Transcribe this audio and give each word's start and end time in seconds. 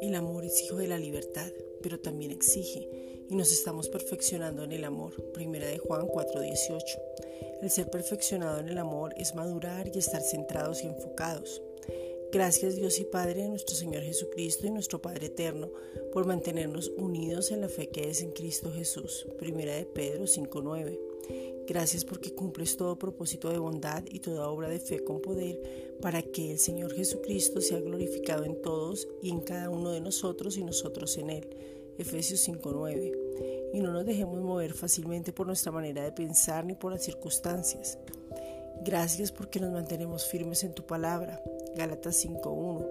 El 0.00 0.14
amor 0.14 0.46
es 0.46 0.62
hijo 0.62 0.76
de 0.76 0.86
la 0.86 0.96
libertad, 0.96 1.50
pero 1.82 2.00
también 2.00 2.30
exige, 2.30 2.88
y 3.28 3.34
nos 3.36 3.52
estamos 3.52 3.90
perfeccionando 3.90 4.64
en 4.64 4.72
el 4.72 4.84
amor. 4.84 5.12
Primera 5.32 5.66
de 5.66 5.76
Juan 5.76 6.06
4:18. 6.06 6.98
El 7.60 7.70
ser 7.70 7.90
perfeccionado 7.90 8.60
en 8.60 8.70
el 8.70 8.78
amor 8.78 9.12
es 9.18 9.34
madurar 9.34 9.90
y 9.94 9.98
estar 9.98 10.22
centrados 10.22 10.82
y 10.82 10.86
enfocados. 10.86 11.60
Gracias 12.32 12.76
Dios 12.76 12.98
y 12.98 13.04
Padre 13.04 13.46
nuestro 13.48 13.76
Señor 13.76 14.02
Jesucristo 14.02 14.66
y 14.66 14.70
nuestro 14.70 15.02
Padre 15.02 15.26
Eterno 15.26 15.70
por 16.12 16.26
mantenernos 16.26 16.88
unidos 16.96 17.50
en 17.50 17.60
la 17.60 17.68
fe 17.68 17.90
que 17.90 18.08
es 18.08 18.22
en 18.22 18.32
Cristo 18.32 18.72
Jesús. 18.72 19.26
Primera 19.38 19.74
de 19.74 19.84
Pedro 19.84 20.26
5:9. 20.26 21.13
Gracias 21.66 22.04
porque 22.04 22.34
cumples 22.34 22.76
todo 22.76 22.98
propósito 22.98 23.50
de 23.50 23.58
bondad 23.58 24.04
y 24.10 24.20
toda 24.20 24.48
obra 24.48 24.68
de 24.68 24.78
fe 24.78 25.02
con 25.02 25.20
poder 25.20 25.96
para 26.00 26.22
que 26.22 26.52
el 26.52 26.58
Señor 26.58 26.92
Jesucristo 26.92 27.60
sea 27.60 27.80
glorificado 27.80 28.44
en 28.44 28.60
todos 28.60 29.08
y 29.22 29.30
en 29.30 29.40
cada 29.40 29.70
uno 29.70 29.90
de 29.90 30.00
nosotros 30.00 30.56
y 30.56 30.64
nosotros 30.64 31.16
en 31.16 31.30
Él. 31.30 31.48
Efesios 31.98 32.46
5:9. 32.46 33.12
Y 33.72 33.80
no 33.80 33.92
nos 33.92 34.04
dejemos 34.04 34.40
mover 34.40 34.72
fácilmente 34.74 35.32
por 35.32 35.46
nuestra 35.46 35.72
manera 35.72 36.02
de 36.02 36.12
pensar 36.12 36.64
ni 36.64 36.74
por 36.74 36.92
las 36.92 37.04
circunstancias. 37.04 37.98
Gracias 38.84 39.32
porque 39.32 39.60
nos 39.60 39.72
mantenemos 39.72 40.26
firmes 40.26 40.64
en 40.64 40.74
tu 40.74 40.84
palabra. 40.84 41.42
Gálatas 41.76 42.16
5.1, 42.24 42.86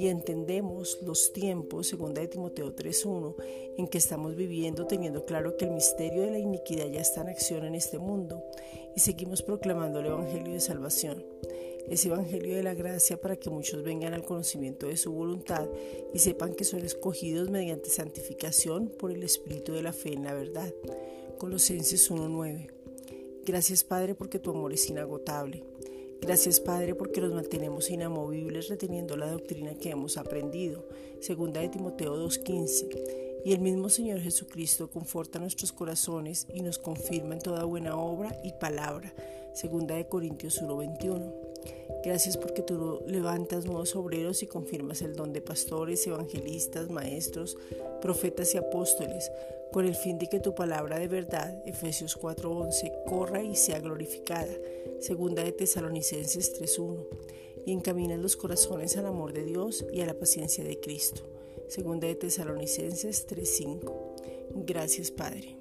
y 0.00 0.08
entendemos 0.08 0.98
los 1.02 1.34
tiempos, 1.34 1.88
segunda 1.88 2.22
de 2.22 2.28
Timoteo 2.28 2.74
3.1, 2.74 3.34
en 3.76 3.86
que 3.86 3.98
estamos 3.98 4.34
viviendo 4.34 4.86
teniendo 4.86 5.26
claro 5.26 5.58
que 5.58 5.66
el 5.66 5.72
misterio 5.72 6.22
de 6.22 6.30
la 6.30 6.38
iniquidad 6.38 6.86
ya 6.86 7.02
está 7.02 7.20
en 7.20 7.28
acción 7.28 7.66
en 7.66 7.74
este 7.74 7.98
mundo 7.98 8.42
y 8.96 9.00
seguimos 9.00 9.42
proclamando 9.42 10.00
el 10.00 10.06
Evangelio 10.06 10.54
de 10.54 10.60
Salvación. 10.60 11.22
Ese 11.90 12.08
Evangelio 12.08 12.56
de 12.56 12.62
la 12.62 12.72
gracia 12.72 13.20
para 13.20 13.36
que 13.36 13.50
muchos 13.50 13.84
vengan 13.84 14.14
al 14.14 14.24
conocimiento 14.24 14.86
de 14.86 14.96
su 14.96 15.12
voluntad 15.12 15.68
y 16.14 16.18
sepan 16.18 16.54
que 16.54 16.64
son 16.64 16.80
escogidos 16.80 17.50
mediante 17.50 17.90
santificación 17.90 18.88
por 18.88 19.12
el 19.12 19.22
Espíritu 19.22 19.74
de 19.74 19.82
la 19.82 19.92
fe 19.92 20.14
en 20.14 20.24
la 20.24 20.32
verdad. 20.32 20.72
Colosenses 21.36 22.10
1.9. 22.10 22.70
Gracias 23.44 23.84
Padre 23.84 24.14
porque 24.14 24.38
tu 24.38 24.50
amor 24.50 24.72
es 24.72 24.88
inagotable. 24.88 25.62
Gracias 26.20 26.60
Padre 26.60 26.94
porque 26.94 27.20
nos 27.20 27.32
mantenemos 27.32 27.90
inamovibles 27.90 28.68
reteniendo 28.68 29.16
la 29.16 29.30
doctrina 29.30 29.74
que 29.74 29.90
hemos 29.90 30.16
aprendido. 30.16 30.86
Segunda 31.20 31.60
de 31.60 31.70
Timoteo 31.70 32.16
2.15. 32.16 33.42
Y 33.44 33.54
el 33.54 33.60
mismo 33.60 33.88
Señor 33.88 34.20
Jesucristo 34.20 34.90
conforta 34.90 35.38
nuestros 35.38 35.72
corazones 35.72 36.46
y 36.52 36.60
nos 36.60 36.78
confirma 36.78 37.34
en 37.34 37.40
toda 37.40 37.64
buena 37.64 37.96
obra 37.96 38.38
y 38.44 38.52
palabra. 38.52 39.14
Segunda 39.54 39.94
de 39.94 40.08
Corintios 40.08 40.62
1.21. 40.62 41.49
Gracias 42.04 42.36
porque 42.36 42.62
tú 42.62 43.02
levantas 43.06 43.66
nuevos 43.66 43.94
obreros 43.94 44.42
y 44.42 44.46
confirmas 44.46 45.02
el 45.02 45.14
don 45.14 45.32
de 45.32 45.42
pastores, 45.42 46.06
evangelistas, 46.06 46.90
maestros, 46.90 47.56
profetas 48.00 48.54
y 48.54 48.58
apóstoles 48.58 49.30
con 49.72 49.86
el 49.86 49.94
fin 49.94 50.18
de 50.18 50.28
que 50.28 50.40
tu 50.40 50.54
palabra 50.54 50.98
de 50.98 51.08
verdad, 51.08 51.62
Efesios 51.66 52.16
4:11, 52.16 52.92
corra 53.06 53.42
y 53.42 53.54
sea 53.54 53.78
glorificada, 53.78 54.52
segunda 54.98 55.44
de 55.44 55.52
Tesalonicenses 55.52 56.52
3:1, 56.54 57.06
y 57.66 57.72
encamina 57.72 58.16
los 58.16 58.36
corazones 58.36 58.96
al 58.96 59.06
amor 59.06 59.32
de 59.32 59.44
Dios 59.44 59.84
y 59.92 60.00
a 60.00 60.06
la 60.06 60.18
paciencia 60.18 60.64
de 60.64 60.80
Cristo, 60.80 61.22
segunda 61.68 62.08
de 62.08 62.16
Tesalonicenses 62.16 63.26
3:5. 63.26 64.16
Gracias, 64.54 65.10
Padre. 65.10 65.59